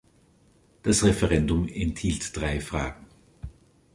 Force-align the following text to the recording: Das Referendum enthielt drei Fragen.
Das 0.81 1.03
Referendum 1.03 1.67
enthielt 1.67 2.35
drei 2.35 2.59
Fragen. 2.59 3.05